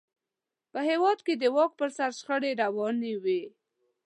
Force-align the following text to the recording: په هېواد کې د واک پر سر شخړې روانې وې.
په 0.71 0.79
هېواد 0.89 1.19
کې 1.25 1.33
د 1.37 1.43
واک 1.55 1.71
پر 1.79 1.89
سر 1.97 2.11
شخړې 2.19 2.51
روانې 2.61 3.13
وې. 3.23 3.41